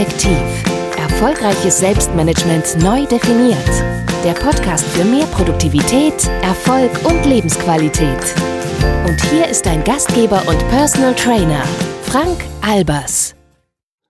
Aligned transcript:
Effektiv. 0.00 0.64
Erfolgreiches 0.96 1.78
Selbstmanagement 1.78 2.78
neu 2.78 3.04
definiert. 3.04 3.58
Der 4.24 4.32
Podcast 4.32 4.86
für 4.86 5.04
mehr 5.04 5.26
Produktivität, 5.26 6.26
Erfolg 6.40 6.90
und 7.04 7.26
Lebensqualität. 7.26 8.34
Und 9.06 9.20
hier 9.26 9.46
ist 9.46 9.66
dein 9.66 9.84
Gastgeber 9.84 10.42
und 10.48 10.58
Personal 10.70 11.14
Trainer, 11.14 11.62
Frank 12.04 12.42
Albers. 12.62 13.34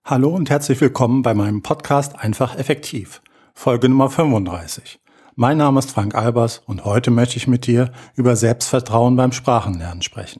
Hallo 0.05 0.29
und 0.29 0.49
herzlich 0.49 0.79
willkommen 0.79 1.23
bei 1.23 1.33
meinem 1.33 1.61
Podcast 1.61 2.17
Einfach 2.17 2.57
Effektiv, 2.57 3.21
Folge 3.53 3.89
Nummer 3.89 4.09
35. 4.09 4.97
Mein 5.35 5.57
Name 5.57 5.79
ist 5.79 5.91
Frank 5.91 6.15
Albers 6.15 6.59
und 6.65 6.85
heute 6.85 7.11
möchte 7.11 7.35
ich 7.35 7.49
mit 7.49 7.67
dir 7.67 7.91
über 8.15 8.37
Selbstvertrauen 8.37 9.17
beim 9.17 9.33
Sprachenlernen 9.33 10.03
sprechen. 10.03 10.39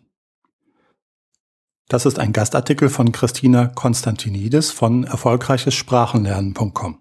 Das 1.91 2.05
ist 2.05 2.20
ein 2.20 2.31
Gastartikel 2.31 2.88
von 2.88 3.12
Christina 3.12 3.68
Konstantinidis 3.68 4.72
von 4.72 5.04
erfolgreichessprachenlernen.com. 5.04 6.99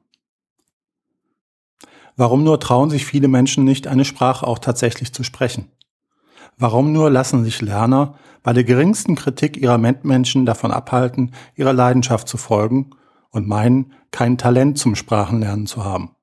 Warum 2.16 2.42
nur 2.42 2.58
trauen 2.58 2.90
sich 2.90 3.06
viele 3.06 3.28
Menschen 3.28 3.62
nicht, 3.62 3.86
eine 3.86 4.04
Sprache 4.04 4.44
auch 4.44 4.58
tatsächlich 4.58 5.12
zu 5.12 5.22
sprechen? 5.22 5.70
Warum 6.58 6.90
nur 6.92 7.08
lassen 7.08 7.44
sich 7.44 7.60
Lerner 7.60 8.16
bei 8.42 8.52
der 8.52 8.64
geringsten 8.64 9.14
Kritik 9.14 9.56
ihrer 9.56 9.78
Mitmenschen 9.78 10.44
davon 10.44 10.72
abhalten, 10.72 11.34
ihrer 11.54 11.72
Leidenschaft 11.72 12.26
zu 12.26 12.36
folgen 12.36 12.90
und 13.30 13.46
meinen, 13.46 13.92
kein 14.10 14.38
Talent 14.38 14.76
zum 14.76 14.96
Sprachenlernen 14.96 15.68
zu 15.68 15.84
haben? 15.84 16.16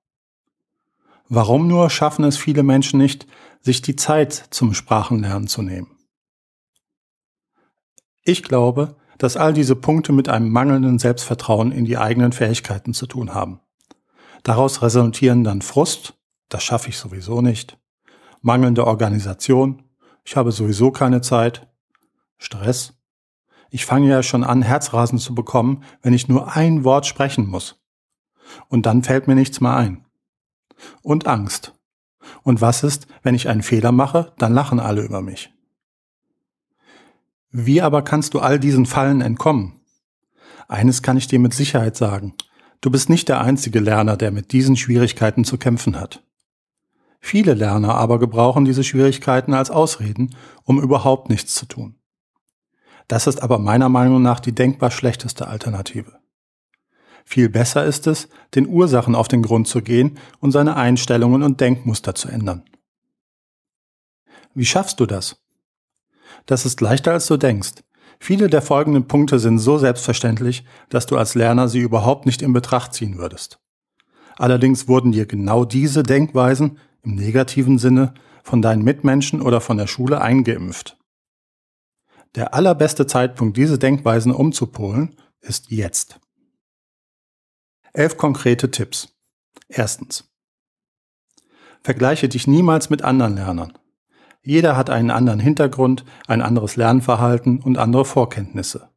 Warum 1.30 1.70
nur 1.70 1.90
schaffen 1.90 2.26
es 2.26 2.36
viele 2.36 2.64
Menschen 2.64 3.00
nicht, 3.00 3.28
sich 3.62 3.82
die 3.82 3.96
Zeit 3.96 4.34
zum 4.34 4.74
Sprachenlernen 4.74 5.48
zu 5.48 5.62
nehmen? 5.62 5.97
Ich 8.28 8.44
glaube, 8.44 8.98
dass 9.20 9.38
all 9.38 9.54
diese 9.54 9.78
Punkte 9.78 10.12
mit 10.12 10.28
einem 10.28 10.50
mangelnden 10.50 11.00
Selbstvertrauen 11.00 11.72
in 11.72 11.86
die 11.86 11.98
eigenen 11.98 12.34
Fähigkeiten 12.34 12.94
zu 12.94 13.08
tun 13.08 13.34
haben. 13.34 13.62
Daraus 14.44 14.82
resultieren 14.82 15.46
dann 15.46 15.62
Frust, 15.62 16.16
das 16.50 16.62
schaffe 16.62 16.90
ich 16.90 16.98
sowieso 16.98 17.40
nicht, 17.40 17.78
mangelnde 18.42 18.86
Organisation, 18.86 19.84
ich 20.26 20.36
habe 20.36 20.52
sowieso 20.52 20.92
keine 20.92 21.22
Zeit, 21.22 21.70
Stress, 22.38 22.96
ich 23.70 23.86
fange 23.86 24.10
ja 24.10 24.22
schon 24.22 24.44
an, 24.44 24.62
Herzrasen 24.62 25.20
zu 25.20 25.34
bekommen, 25.34 25.86
wenn 26.02 26.14
ich 26.14 26.28
nur 26.28 26.54
ein 26.54 26.84
Wort 26.84 27.06
sprechen 27.06 27.48
muss. 27.48 27.82
Und 28.68 28.86
dann 28.86 29.04
fällt 29.04 29.30
mir 29.30 29.36
nichts 29.36 29.62
mehr 29.62 29.78
ein. 29.78 30.06
Und 31.02 31.28
Angst. 31.28 31.74
Und 32.44 32.60
was 32.60 32.84
ist, 32.84 33.08
wenn 33.24 33.36
ich 33.36 33.48
einen 33.48 33.64
Fehler 33.64 33.94
mache, 33.94 34.34
dann 34.38 34.54
lachen 34.54 34.82
alle 34.82 35.04
über 35.04 35.22
mich. 35.22 35.57
Wie 37.52 37.82
aber 37.82 38.02
kannst 38.02 38.34
du 38.34 38.40
all 38.40 38.60
diesen 38.60 38.86
Fallen 38.86 39.22
entkommen? 39.22 39.80
Eines 40.68 41.02
kann 41.02 41.18
ich 41.18 41.28
dir 41.28 41.40
mit 41.40 41.54
Sicherheit 41.54 41.96
sagen. 41.96 42.34
Du 42.82 42.92
bist 42.92 43.10
nicht 43.10 43.30
der 43.30 43.42
einzige 43.42 43.80
Lerner, 43.80 44.18
der 44.18 44.32
mit 44.32 44.52
diesen 44.52 44.76
Schwierigkeiten 44.76 45.46
zu 45.46 45.58
kämpfen 45.58 46.00
hat. 46.00 46.24
Viele 47.20 47.54
Lerner 47.54 47.96
aber 47.96 48.20
gebrauchen 48.20 48.66
diese 48.66 48.84
Schwierigkeiten 48.84 49.54
als 49.54 49.72
Ausreden, 49.72 50.36
um 50.64 50.82
überhaupt 50.82 51.30
nichts 51.30 51.56
zu 51.56 51.66
tun. 51.66 51.96
Das 53.08 53.28
ist 53.28 53.42
aber 53.42 53.58
meiner 53.58 53.90
Meinung 53.90 54.22
nach 54.22 54.40
die 54.40 54.54
denkbar 54.54 54.92
schlechteste 54.92 55.48
Alternative. 55.48 56.20
Viel 57.26 57.50
besser 57.50 57.86
ist 57.86 58.08
es, 58.08 58.30
den 58.56 58.68
Ursachen 58.68 59.16
auf 59.16 59.28
den 59.28 59.42
Grund 59.42 59.68
zu 59.68 59.82
gehen 59.82 60.18
und 60.40 60.52
seine 60.52 60.76
Einstellungen 60.76 61.44
und 61.44 61.60
Denkmuster 61.60 62.16
zu 62.16 62.30
ändern. 62.30 62.64
Wie 64.54 64.66
schaffst 64.66 65.00
du 65.00 65.06
das? 65.06 65.42
Das 66.48 66.66
ist 66.66 66.82
leichter 66.82 67.12
als 67.12 67.28
du 67.28 67.38
denkst. 67.38 67.84
Viele 68.20 68.50
der 68.50 68.64
folgenden 68.64 69.08
Punkte 69.08 69.38
sind 69.38 69.60
so 69.60 69.78
selbstverständlich, 69.78 70.66
dass 70.90 71.06
du 71.06 71.18
als 71.18 71.36
Lerner 71.36 71.68
sie 71.68 71.80
überhaupt 71.80 72.26
nicht 72.26 72.42
in 72.42 72.54
Betracht 72.54 72.94
ziehen 72.96 73.18
würdest. 73.18 73.60
Allerdings 74.38 74.88
wurden 74.88 75.12
dir 75.12 75.28
genau 75.28 75.66
diese 75.66 76.02
Denkweisen 76.02 76.80
im 77.04 77.16
negativen 77.16 77.78
Sinne 77.78 78.14
von 78.44 78.62
deinen 78.62 78.84
Mitmenschen 78.84 79.42
oder 79.42 79.62
von 79.62 79.78
der 79.78 79.88
Schule 79.88 80.22
eingeimpft. 80.22 80.98
Der 82.36 82.54
allerbeste 82.54 83.08
Zeitpunkt, 83.08 83.58
diese 83.58 83.78
Denkweisen 83.78 84.32
umzupolen, 84.32 85.16
ist 85.42 85.70
jetzt. 85.72 86.20
Elf 87.94 88.18
konkrete 88.18 88.72
Tipps. 88.72 89.10
Erstens. 89.68 90.32
Vergleiche 91.82 92.30
dich 92.30 92.48
niemals 92.48 92.90
mit 92.90 93.02
anderen 93.02 93.36
Lernern. 93.36 93.74
Jeder 94.48 94.78
hat 94.78 94.90
einen 94.90 95.12
anderen 95.12 95.42
Hintergrund, 95.42 96.06
ein 96.26 96.42
anderes 96.42 96.78
Lernverhalten 96.78 97.60
und 97.60 97.78
andere 97.78 98.06
Vorkenntnisse. 98.06 98.88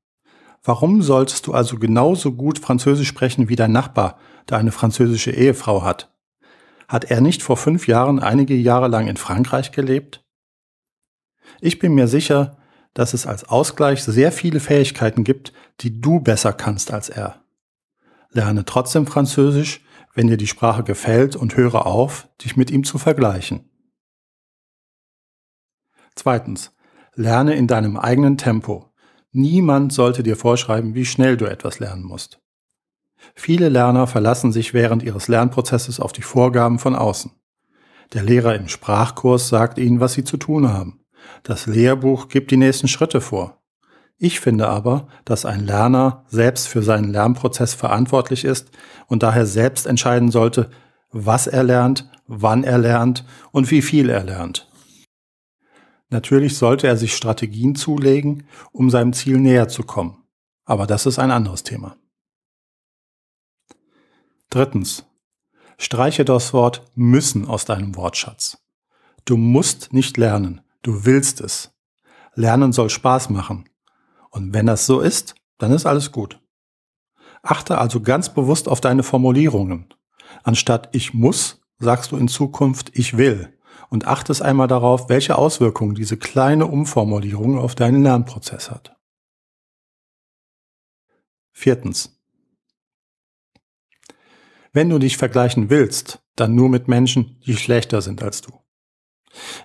Warum 0.62 1.02
solltest 1.02 1.48
du 1.48 1.54
also 1.54 1.76
genauso 1.76 2.30
gut 2.30 2.60
Französisch 2.60 3.08
sprechen 3.08 3.48
wie 3.48 3.56
dein 3.56 3.72
Nachbar, 3.72 4.16
der 4.48 4.58
eine 4.58 4.70
französische 4.70 5.32
Ehefrau 5.32 5.82
hat? 5.82 6.14
Hat 6.86 7.10
er 7.10 7.20
nicht 7.20 7.42
vor 7.42 7.56
fünf 7.56 7.88
Jahren 7.88 8.20
einige 8.20 8.54
Jahre 8.54 8.86
lang 8.86 9.08
in 9.08 9.16
Frankreich 9.16 9.72
gelebt? 9.72 10.24
Ich 11.60 11.80
bin 11.80 11.94
mir 11.94 12.06
sicher, 12.06 12.56
dass 12.94 13.12
es 13.12 13.26
als 13.26 13.48
Ausgleich 13.48 14.04
sehr 14.04 14.30
viele 14.30 14.60
Fähigkeiten 14.60 15.24
gibt, 15.24 15.52
die 15.80 16.00
du 16.00 16.20
besser 16.20 16.52
kannst 16.52 16.92
als 16.92 17.08
er. 17.08 17.42
Lerne 18.30 18.64
trotzdem 18.64 19.04
Französisch, 19.08 19.84
wenn 20.14 20.28
dir 20.28 20.36
die 20.36 20.46
Sprache 20.46 20.84
gefällt 20.84 21.34
und 21.34 21.56
höre 21.56 21.86
auf, 21.86 22.28
dich 22.40 22.56
mit 22.56 22.70
ihm 22.70 22.84
zu 22.84 22.98
vergleichen. 22.98 23.69
Zweitens, 26.14 26.72
lerne 27.14 27.54
in 27.54 27.66
deinem 27.66 27.96
eigenen 27.96 28.36
Tempo. 28.36 28.92
Niemand 29.32 29.92
sollte 29.92 30.22
dir 30.22 30.36
vorschreiben, 30.36 30.94
wie 30.94 31.04
schnell 31.04 31.36
du 31.36 31.46
etwas 31.46 31.78
lernen 31.78 32.02
musst. 32.02 32.40
Viele 33.34 33.68
Lerner 33.68 34.06
verlassen 34.06 34.52
sich 34.52 34.74
während 34.74 35.02
ihres 35.02 35.28
Lernprozesses 35.28 36.00
auf 36.00 36.12
die 36.12 36.22
Vorgaben 36.22 36.78
von 36.78 36.96
außen. 36.96 37.32
Der 38.12 38.22
Lehrer 38.22 38.56
im 38.56 38.68
Sprachkurs 38.68 39.48
sagt 39.48 39.78
ihnen, 39.78 40.00
was 40.00 40.14
sie 40.14 40.24
zu 40.24 40.36
tun 40.36 40.72
haben. 40.72 41.00
Das 41.42 41.66
Lehrbuch 41.66 42.28
gibt 42.28 42.50
die 42.50 42.56
nächsten 42.56 42.88
Schritte 42.88 43.20
vor. 43.20 43.58
Ich 44.18 44.40
finde 44.40 44.68
aber, 44.68 45.08
dass 45.24 45.46
ein 45.46 45.60
Lerner 45.60 46.24
selbst 46.28 46.68
für 46.68 46.82
seinen 46.82 47.10
Lernprozess 47.10 47.74
verantwortlich 47.74 48.44
ist 48.44 48.70
und 49.06 49.22
daher 49.22 49.46
selbst 49.46 49.86
entscheiden 49.86 50.30
sollte, 50.30 50.70
was 51.10 51.46
er 51.46 51.62
lernt, 51.62 52.10
wann 52.26 52.64
er 52.64 52.78
lernt 52.78 53.24
und 53.52 53.70
wie 53.70 53.82
viel 53.82 54.10
er 54.10 54.24
lernt. 54.24 54.69
Natürlich 56.10 56.58
sollte 56.58 56.88
er 56.88 56.96
sich 56.96 57.14
Strategien 57.14 57.76
zulegen, 57.76 58.44
um 58.72 58.90
seinem 58.90 59.12
Ziel 59.12 59.38
näher 59.38 59.68
zu 59.68 59.84
kommen. 59.84 60.18
Aber 60.64 60.86
das 60.86 61.06
ist 61.06 61.18
ein 61.18 61.30
anderes 61.30 61.62
Thema. 61.62 61.96
Drittens. 64.50 65.06
Streiche 65.78 66.24
das 66.24 66.52
Wort 66.52 66.84
müssen 66.94 67.46
aus 67.46 67.64
deinem 67.64 67.96
Wortschatz. 67.96 68.58
Du 69.24 69.36
musst 69.36 69.92
nicht 69.92 70.16
lernen, 70.16 70.60
du 70.82 71.06
willst 71.06 71.40
es. 71.40 71.72
Lernen 72.34 72.72
soll 72.72 72.90
Spaß 72.90 73.30
machen. 73.30 73.68
Und 74.30 74.52
wenn 74.52 74.66
das 74.66 74.86
so 74.86 75.00
ist, 75.00 75.36
dann 75.58 75.72
ist 75.72 75.86
alles 75.86 76.12
gut. 76.12 76.40
Achte 77.42 77.78
also 77.78 78.00
ganz 78.00 78.34
bewusst 78.34 78.68
auf 78.68 78.80
deine 78.80 79.02
Formulierungen. 79.02 79.86
Anstatt 80.42 80.88
ich 80.92 81.14
muss, 81.14 81.62
sagst 81.78 82.12
du 82.12 82.16
in 82.16 82.28
Zukunft 82.28 82.90
ich 82.94 83.16
will 83.16 83.56
und 83.88 84.06
achtest 84.06 84.42
einmal 84.42 84.68
darauf, 84.68 85.08
welche 85.08 85.36
Auswirkungen 85.36 85.94
diese 85.94 86.16
kleine 86.16 86.66
Umformulierung 86.66 87.58
auf 87.58 87.74
deinen 87.74 88.02
Lernprozess 88.02 88.70
hat. 88.70 88.96
Viertens. 91.52 92.16
Wenn 94.72 94.88
du 94.88 94.98
dich 94.98 95.16
vergleichen 95.16 95.68
willst, 95.68 96.22
dann 96.36 96.54
nur 96.54 96.68
mit 96.68 96.88
Menschen, 96.88 97.40
die 97.44 97.56
schlechter 97.56 98.00
sind 98.00 98.22
als 98.22 98.40
du. 98.40 98.52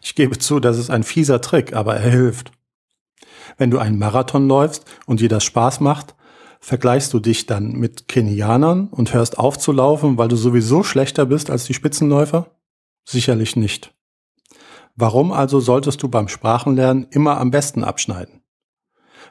Ich 0.02 0.16
gebe 0.16 0.38
zu, 0.38 0.60
das 0.60 0.78
ist 0.78 0.90
ein 0.90 1.04
fieser 1.04 1.42
Trick, 1.42 1.74
aber 1.74 1.96
er 1.96 2.10
hilft. 2.10 2.52
Wenn 3.58 3.72
du 3.72 3.80
einen 3.80 4.00
Marathon 4.00 4.48
läufst 4.48 4.86
und 5.06 5.20
dir 5.20 5.30
das 5.30 5.44
Spaß 5.44 5.80
macht, 5.80 6.16
vergleichst 6.60 7.14
du 7.14 7.20
dich 7.20 7.46
dann 7.46 7.74
mit 7.74 8.08
Kenianern 8.08 8.88
und 8.88 9.14
hörst 9.14 9.38
auf 9.38 9.58
zu 9.58 9.72
laufen, 9.72 10.18
weil 10.18 10.28
du 10.28 10.36
sowieso 10.36 10.84
schlechter 10.84 11.26
bist 11.26 11.50
als 11.50 11.66
die 11.66 11.74
Spitzenläufer? 11.74 12.52
Sicherlich 13.06 13.56
nicht. 13.56 13.95
Warum 14.96 15.34
also 15.34 15.60
solltest 15.60 16.02
du 16.04 16.08
beim 16.08 16.30
Sprachenlernen 16.30 17.08
immer 17.10 17.38
am 17.38 17.52
besten 17.52 17.84
abschneiden? 17.84 18.42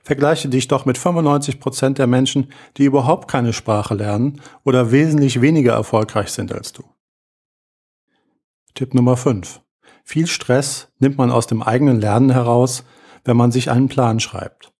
Vergleiche 0.03 0.51
dich 0.51 0.69
doch 0.69 0.85
mit 0.85 0.99
95 0.99 1.59
Prozent 1.61 1.99
der 1.99 2.07
Menschen, 2.07 2.53
die 2.77 2.85
überhaupt 2.85 3.29
keine 3.29 3.55
Sprache 3.55 3.95
lernen 3.95 4.43
oder 4.63 4.91
wesentlich 4.91 5.41
weniger 5.41 5.73
erfolgreich 5.73 6.29
sind 6.31 6.53
als 6.53 6.73
du. 6.73 6.85
Tipp 8.75 8.93
Nummer 8.93 9.17
5. 9.17 9.63
Viel 10.05 10.27
Stress 10.27 10.89
nimmt 10.99 11.17
man 11.17 11.31
aus 11.31 11.47
dem 11.47 11.63
eigenen 11.63 11.99
Lernen 11.99 12.31
heraus, 12.31 12.85
wenn 13.25 13.39
man 13.39 13.51
sich 13.51 13.71
einen 13.71 13.89
Plan 13.89 14.21
schreibt. 14.21 14.73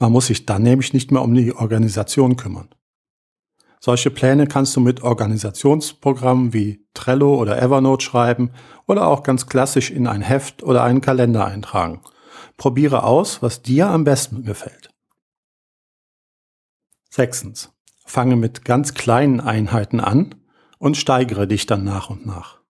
Man 0.00 0.10
muss 0.10 0.26
sich 0.26 0.44
dann 0.44 0.62
nämlich 0.62 0.92
nicht 0.92 1.12
mehr 1.12 1.22
um 1.22 1.32
die 1.32 1.54
Organisation 1.54 2.36
kümmern. 2.36 2.74
Solche 3.84 4.10
Pläne 4.10 4.46
kannst 4.46 4.74
du 4.76 4.80
mit 4.80 5.02
Organisationsprogrammen 5.02 6.54
wie 6.54 6.86
Trello 6.94 7.34
oder 7.34 7.60
Evernote 7.60 8.02
schreiben 8.02 8.50
oder 8.86 9.06
auch 9.08 9.22
ganz 9.22 9.46
klassisch 9.46 9.90
in 9.90 10.06
ein 10.06 10.22
Heft 10.22 10.62
oder 10.62 10.82
einen 10.82 11.02
Kalender 11.02 11.44
eintragen. 11.44 12.00
Probiere 12.56 13.02
aus, 13.02 13.42
was 13.42 13.60
dir 13.60 13.88
am 13.88 14.04
besten 14.04 14.42
gefällt. 14.42 14.88
Sechstens. 17.10 17.74
Fange 18.06 18.36
mit 18.36 18.64
ganz 18.64 18.94
kleinen 18.94 19.40
Einheiten 19.40 20.00
an 20.00 20.34
und 20.78 20.96
steigere 20.96 21.46
dich 21.46 21.66
dann 21.66 21.84
nach 21.84 22.08
und 22.08 22.24
nach. 22.24 22.60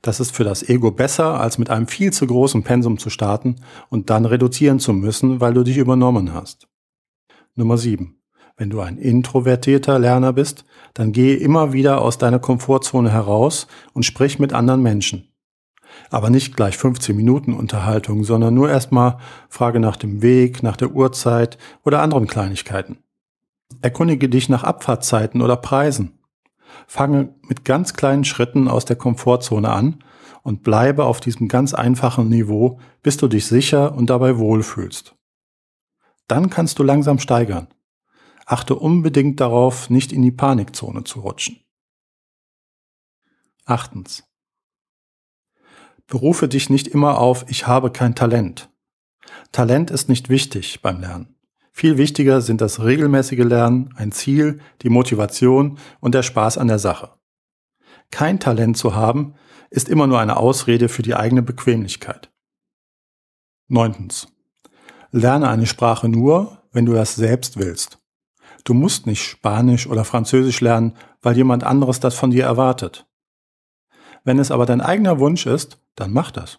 Das 0.00 0.18
ist 0.18 0.34
für 0.34 0.44
das 0.44 0.66
Ego 0.66 0.92
besser, 0.92 1.38
als 1.38 1.58
mit 1.58 1.68
einem 1.68 1.88
viel 1.88 2.10
zu 2.14 2.26
großen 2.26 2.62
Pensum 2.62 2.96
zu 2.96 3.10
starten 3.10 3.56
und 3.90 4.08
dann 4.08 4.24
reduzieren 4.24 4.80
zu 4.80 4.94
müssen, 4.94 5.42
weil 5.42 5.52
du 5.52 5.62
dich 5.62 5.76
übernommen 5.76 6.32
hast. 6.32 6.68
Nummer 7.54 7.76
7. 7.76 8.18
Wenn 8.56 8.70
du 8.70 8.80
ein 8.80 8.96
introvertierter 8.96 9.98
Lerner 9.98 10.32
bist, 10.32 10.64
dann 10.94 11.12
gehe 11.12 11.36
immer 11.36 11.74
wieder 11.74 12.00
aus 12.00 12.16
deiner 12.16 12.38
Komfortzone 12.38 13.12
heraus 13.12 13.66
und 13.92 14.04
sprich 14.04 14.38
mit 14.38 14.54
anderen 14.54 14.82
Menschen. 14.82 15.28
Aber 16.10 16.30
nicht 16.30 16.56
gleich 16.56 16.76
15 16.78 17.14
Minuten 17.14 17.52
Unterhaltung, 17.52 18.24
sondern 18.24 18.54
nur 18.54 18.70
erstmal 18.70 19.18
Frage 19.48 19.78
nach 19.78 19.96
dem 19.96 20.22
Weg, 20.22 20.62
nach 20.62 20.76
der 20.76 20.92
Uhrzeit 20.92 21.58
oder 21.84 22.00
anderen 22.00 22.26
Kleinigkeiten. 22.26 22.98
Erkundige 23.82 24.28
dich 24.28 24.48
nach 24.48 24.64
Abfahrtzeiten 24.64 25.42
oder 25.42 25.56
Preisen. 25.56 26.18
Fange 26.86 27.34
mit 27.48 27.64
ganz 27.64 27.94
kleinen 27.94 28.24
Schritten 28.24 28.68
aus 28.68 28.84
der 28.84 28.96
Komfortzone 28.96 29.70
an 29.70 30.02
und 30.42 30.62
bleibe 30.62 31.04
auf 31.04 31.20
diesem 31.20 31.48
ganz 31.48 31.74
einfachen 31.74 32.28
Niveau, 32.28 32.78
bis 33.02 33.16
du 33.16 33.28
dich 33.28 33.46
sicher 33.46 33.94
und 33.94 34.08
dabei 34.08 34.38
wohlfühlst. 34.38 35.14
Dann 36.28 36.50
kannst 36.50 36.78
du 36.78 36.82
langsam 36.82 37.18
steigern. 37.18 37.68
Achte 38.46 38.76
unbedingt 38.76 39.40
darauf, 39.40 39.90
nicht 39.90 40.12
in 40.12 40.22
die 40.22 40.30
Panikzone 40.30 41.02
zu 41.02 41.20
rutschen. 41.20 41.60
Achtens. 43.64 44.22
Berufe 46.06 46.46
dich 46.46 46.70
nicht 46.70 46.86
immer 46.86 47.18
auf 47.18 47.44
Ich 47.48 47.66
habe 47.66 47.90
kein 47.90 48.14
Talent. 48.14 48.70
Talent 49.50 49.90
ist 49.90 50.08
nicht 50.08 50.28
wichtig 50.28 50.80
beim 50.80 51.00
Lernen. 51.00 51.34
Viel 51.72 51.98
wichtiger 51.98 52.40
sind 52.40 52.60
das 52.60 52.84
regelmäßige 52.84 53.44
Lernen, 53.44 53.92
ein 53.96 54.12
Ziel, 54.12 54.60
die 54.82 54.90
Motivation 54.90 55.78
und 55.98 56.14
der 56.14 56.22
Spaß 56.22 56.56
an 56.56 56.68
der 56.68 56.78
Sache. 56.78 57.10
Kein 58.12 58.38
Talent 58.38 58.78
zu 58.78 58.94
haben, 58.94 59.34
ist 59.70 59.88
immer 59.88 60.06
nur 60.06 60.20
eine 60.20 60.36
Ausrede 60.36 60.88
für 60.88 61.02
die 61.02 61.16
eigene 61.16 61.42
Bequemlichkeit. 61.42 62.30
Neuntens. 63.66 64.28
Lerne 65.10 65.48
eine 65.48 65.66
Sprache 65.66 66.08
nur, 66.08 66.62
wenn 66.70 66.86
du 66.86 66.92
das 66.92 67.16
selbst 67.16 67.56
willst. 67.56 67.98
Du 68.66 68.74
musst 68.74 69.06
nicht 69.06 69.22
Spanisch 69.22 69.86
oder 69.86 70.04
Französisch 70.04 70.60
lernen, 70.60 70.96
weil 71.22 71.36
jemand 71.36 71.62
anderes 71.62 72.00
das 72.00 72.16
von 72.16 72.32
dir 72.32 72.42
erwartet. 72.42 73.06
Wenn 74.24 74.40
es 74.40 74.50
aber 74.50 74.66
dein 74.66 74.80
eigener 74.80 75.20
Wunsch 75.20 75.46
ist, 75.46 75.80
dann 75.94 76.12
mach 76.12 76.32
das. 76.32 76.58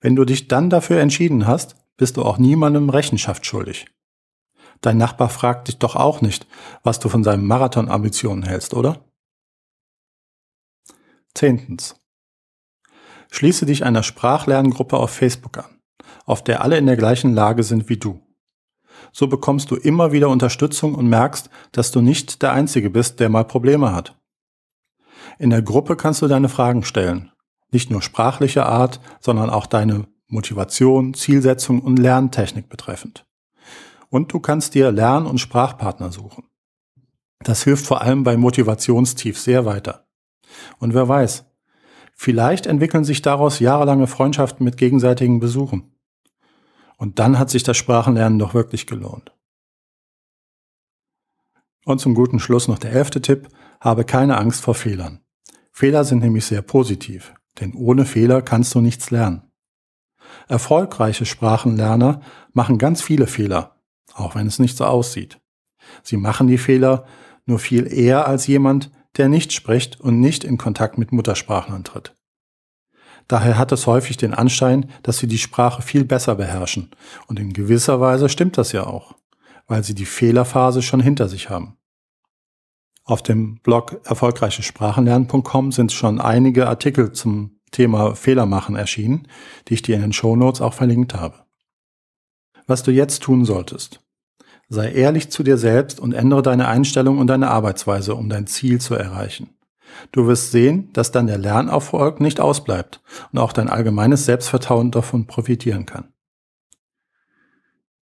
Wenn 0.00 0.16
du 0.16 0.24
dich 0.24 0.48
dann 0.48 0.70
dafür 0.70 1.00
entschieden 1.00 1.46
hast, 1.46 1.76
bist 1.96 2.16
du 2.16 2.24
auch 2.24 2.36
niemandem 2.36 2.90
Rechenschaft 2.90 3.46
schuldig. 3.46 3.86
Dein 4.80 4.96
Nachbar 4.96 5.28
fragt 5.28 5.68
dich 5.68 5.78
doch 5.78 5.94
auch 5.94 6.20
nicht, 6.20 6.48
was 6.82 6.98
du 6.98 7.08
von 7.08 7.22
seinen 7.22 7.46
Marathonambitionen 7.46 8.42
hältst, 8.42 8.74
oder? 8.74 9.04
Zehntens. 11.32 11.94
Schließe 13.30 13.66
dich 13.66 13.84
einer 13.84 14.02
Sprachlerngruppe 14.02 14.96
auf 14.96 15.10
Facebook 15.10 15.58
an, 15.58 15.80
auf 16.24 16.42
der 16.42 16.62
alle 16.62 16.76
in 16.76 16.86
der 16.86 16.96
gleichen 16.96 17.34
Lage 17.34 17.62
sind 17.62 17.88
wie 17.88 17.98
du. 17.98 18.27
So 19.12 19.26
bekommst 19.26 19.70
du 19.70 19.76
immer 19.76 20.12
wieder 20.12 20.28
Unterstützung 20.28 20.94
und 20.94 21.08
merkst, 21.08 21.50
dass 21.72 21.90
du 21.90 22.00
nicht 22.00 22.42
der 22.42 22.52
Einzige 22.52 22.90
bist, 22.90 23.20
der 23.20 23.28
mal 23.28 23.44
Probleme 23.44 23.92
hat. 23.92 24.16
In 25.38 25.50
der 25.50 25.62
Gruppe 25.62 25.96
kannst 25.96 26.22
du 26.22 26.28
deine 26.28 26.48
Fragen 26.48 26.84
stellen. 26.84 27.30
Nicht 27.70 27.90
nur 27.90 28.02
sprachlicher 28.02 28.66
Art, 28.66 29.00
sondern 29.20 29.50
auch 29.50 29.66
deine 29.66 30.06
Motivation, 30.26 31.14
Zielsetzung 31.14 31.80
und 31.80 31.98
Lerntechnik 31.98 32.68
betreffend. 32.68 33.26
Und 34.10 34.32
du 34.32 34.40
kannst 34.40 34.74
dir 34.74 34.90
Lern- 34.90 35.26
und 35.26 35.38
Sprachpartner 35.38 36.10
suchen. 36.12 36.44
Das 37.44 37.62
hilft 37.62 37.86
vor 37.86 38.00
allem 38.02 38.24
bei 38.24 38.36
Motivationstief 38.36 39.38
sehr 39.38 39.64
weiter. 39.64 40.06
Und 40.78 40.94
wer 40.94 41.08
weiß, 41.08 41.44
vielleicht 42.14 42.66
entwickeln 42.66 43.04
sich 43.04 43.22
daraus 43.22 43.60
jahrelange 43.60 44.06
Freundschaften 44.06 44.64
mit 44.64 44.76
gegenseitigen 44.76 45.40
Besuchen. 45.40 45.97
Und 46.98 47.18
dann 47.18 47.38
hat 47.38 47.48
sich 47.48 47.62
das 47.62 47.76
Sprachenlernen 47.76 48.38
doch 48.38 48.52
wirklich 48.52 48.86
gelohnt. 48.86 49.32
Und 51.84 52.00
zum 52.00 52.14
guten 52.14 52.40
Schluss 52.40 52.68
noch 52.68 52.78
der 52.78 52.92
elfte 52.92 53.22
Tipp, 53.22 53.48
habe 53.80 54.04
keine 54.04 54.36
Angst 54.36 54.62
vor 54.62 54.74
Fehlern. 54.74 55.20
Fehler 55.72 56.04
sind 56.04 56.18
nämlich 56.18 56.44
sehr 56.44 56.60
positiv, 56.60 57.32
denn 57.60 57.72
ohne 57.72 58.04
Fehler 58.04 58.42
kannst 58.42 58.74
du 58.74 58.80
nichts 58.80 59.10
lernen. 59.10 59.42
Erfolgreiche 60.48 61.24
Sprachenlerner 61.24 62.20
machen 62.52 62.78
ganz 62.78 63.00
viele 63.00 63.28
Fehler, 63.28 63.76
auch 64.14 64.34
wenn 64.34 64.48
es 64.48 64.58
nicht 64.58 64.76
so 64.76 64.84
aussieht. 64.84 65.40
Sie 66.02 66.16
machen 66.16 66.48
die 66.48 66.58
Fehler 66.58 67.06
nur 67.46 67.60
viel 67.60 67.90
eher 67.90 68.26
als 68.26 68.46
jemand, 68.48 68.90
der 69.16 69.28
nicht 69.28 69.52
spricht 69.52 70.00
und 70.00 70.20
nicht 70.20 70.44
in 70.44 70.58
Kontakt 70.58 70.98
mit 70.98 71.12
Muttersprachlern 71.12 71.84
tritt. 71.84 72.17
Daher 73.28 73.58
hat 73.58 73.72
es 73.72 73.86
häufig 73.86 74.16
den 74.16 74.32
Anschein, 74.32 74.90
dass 75.02 75.18
sie 75.18 75.26
die 75.26 75.38
Sprache 75.38 75.82
viel 75.82 76.04
besser 76.04 76.34
beherrschen. 76.34 76.90
Und 77.26 77.38
in 77.38 77.52
gewisser 77.52 78.00
Weise 78.00 78.30
stimmt 78.30 78.56
das 78.56 78.72
ja 78.72 78.86
auch, 78.86 79.14
weil 79.66 79.84
sie 79.84 79.94
die 79.94 80.06
Fehlerphase 80.06 80.80
schon 80.80 81.00
hinter 81.00 81.28
sich 81.28 81.50
haben. 81.50 81.76
Auf 83.04 83.22
dem 83.22 83.58
Blog 83.60 84.00
erfolgreichesprachenlernen.com 84.04 85.72
sind 85.72 85.92
schon 85.92 86.20
einige 86.20 86.68
Artikel 86.68 87.12
zum 87.12 87.58
Thema 87.70 88.14
Fehler 88.14 88.46
machen 88.46 88.76
erschienen, 88.76 89.28
die 89.68 89.74
ich 89.74 89.82
dir 89.82 89.96
in 89.96 90.02
den 90.02 90.12
Shownotes 90.12 90.60
auch 90.60 90.74
verlinkt 90.74 91.14
habe. 91.14 91.44
Was 92.66 92.82
du 92.82 92.90
jetzt 92.90 93.22
tun 93.22 93.44
solltest. 93.44 94.00
Sei 94.70 94.90
ehrlich 94.92 95.30
zu 95.30 95.42
dir 95.42 95.56
selbst 95.56 96.00
und 96.00 96.12
ändere 96.12 96.42
deine 96.42 96.68
Einstellung 96.68 97.18
und 97.18 97.26
deine 97.26 97.50
Arbeitsweise, 97.50 98.14
um 98.14 98.28
dein 98.28 98.46
Ziel 98.46 98.80
zu 98.80 98.94
erreichen. 98.94 99.57
Du 100.12 100.26
wirst 100.26 100.52
sehen, 100.52 100.92
dass 100.92 101.12
dann 101.12 101.26
der 101.26 101.38
Lernerfolg 101.38 102.20
nicht 102.20 102.40
ausbleibt 102.40 103.02
und 103.32 103.38
auch 103.38 103.52
dein 103.52 103.68
allgemeines 103.68 104.24
Selbstvertrauen 104.24 104.90
davon 104.90 105.26
profitieren 105.26 105.86
kann. 105.86 106.12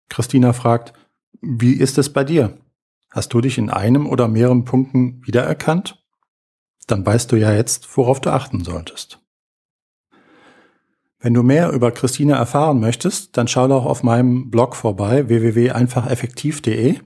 Christina 0.09 0.53
fragt, 0.53 0.93
wie 1.41 1.73
ist 1.73 1.97
es 1.97 2.11
bei 2.11 2.23
dir? 2.23 2.57
Hast 3.09 3.33
du 3.33 3.41
dich 3.41 3.57
in 3.57 3.69
einem 3.69 4.07
oder 4.07 4.27
mehreren 4.27 4.65
Punkten 4.65 5.21
wiedererkannt? 5.25 6.03
Dann 6.87 7.05
weißt 7.05 7.31
du 7.31 7.35
ja 7.35 7.53
jetzt, 7.53 7.97
worauf 7.97 8.19
du 8.19 8.31
achten 8.31 8.63
solltest. 8.63 9.19
Wenn 11.19 11.33
du 11.33 11.41
mehr 11.41 11.71
über 11.71 11.91
Christina 11.91 12.35
erfahren 12.35 12.79
möchtest, 12.79 13.37
dann 13.37 13.47
schau 13.47 13.67
doch 13.67 13.85
auf 13.85 14.03
meinem 14.03 14.49
Blog 14.49 14.75
vorbei 14.75 15.29
www.einfacheffektiv.de. 15.29 16.99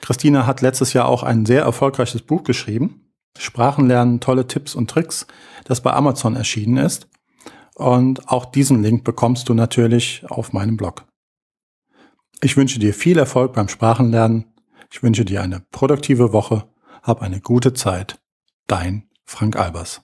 Christina 0.00 0.46
hat 0.46 0.62
letztes 0.62 0.94
Jahr 0.94 1.06
auch 1.06 1.22
ein 1.22 1.46
sehr 1.46 1.62
erfolgreiches 1.62 2.22
Buch 2.22 2.42
geschrieben 2.42 3.09
Sprachenlernen, 3.38 4.20
tolle 4.20 4.46
Tipps 4.46 4.74
und 4.74 4.90
Tricks, 4.90 5.26
das 5.64 5.80
bei 5.80 5.92
Amazon 5.92 6.36
erschienen 6.36 6.76
ist. 6.76 7.08
Und 7.74 8.28
auch 8.28 8.44
diesen 8.44 8.82
Link 8.82 9.04
bekommst 9.04 9.48
du 9.48 9.54
natürlich 9.54 10.24
auf 10.28 10.52
meinem 10.52 10.76
Blog. 10.76 11.06
Ich 12.42 12.56
wünsche 12.56 12.78
dir 12.78 12.94
viel 12.94 13.18
Erfolg 13.18 13.52
beim 13.52 13.68
Sprachenlernen. 13.68 14.46
Ich 14.90 15.02
wünsche 15.02 15.24
dir 15.24 15.42
eine 15.42 15.62
produktive 15.70 16.32
Woche. 16.32 16.68
Hab 17.02 17.22
eine 17.22 17.40
gute 17.40 17.72
Zeit. 17.72 18.20
Dein 18.66 19.08
Frank 19.24 19.56
Albers. 19.56 20.02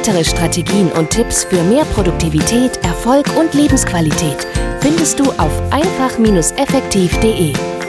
Weitere 0.00 0.24
Strategien 0.24 0.90
und 0.92 1.10
Tipps 1.10 1.44
für 1.44 1.62
mehr 1.62 1.84
Produktivität, 1.84 2.82
Erfolg 2.82 3.26
und 3.38 3.52
Lebensqualität 3.52 4.46
findest 4.80 5.20
du 5.20 5.24
auf 5.32 5.52
einfach-effektiv.de. 5.70 7.79